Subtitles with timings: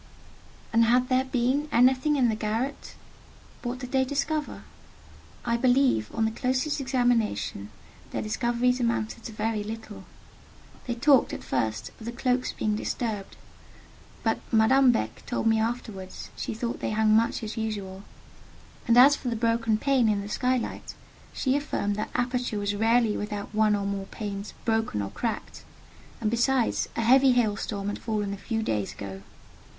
[0.73, 2.95] And had there been anything in the garret?
[3.61, 4.63] What did they discover?
[5.45, 7.69] I believe, on the closest examination,
[8.09, 10.05] their discoveries amounted to very little.
[10.87, 13.37] They talked, at first, of the cloaks being disturbed;
[14.23, 18.01] but Madame Beck told me afterwards she thought they hung much as usual:
[18.87, 20.95] and as for the broken pane in the skylight,
[21.31, 25.63] she affirmed that aperture was rarely without one or more panes broken or cracked:
[26.19, 29.21] and besides, a heavy hail storm had fallen a few days ago.